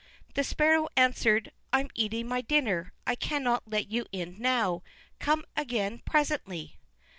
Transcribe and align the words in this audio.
The 0.33 0.43
Sparrow 0.43 0.87
answered: 0.97 1.51
"I'm 1.71 1.91
eating 1.93 2.27
my 2.27 2.41
dinner; 2.41 2.91
I 3.05 3.13
cannot 3.13 3.67
let 3.69 3.91
you 3.91 4.07
in 4.11 4.35
now; 4.39 4.81
come 5.19 5.45
again 5.55 6.01
presently." 6.07 6.79